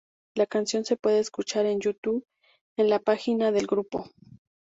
[0.35, 2.25] La canción se puede escuchar en YouTube
[2.75, 4.09] y en la página del grupo.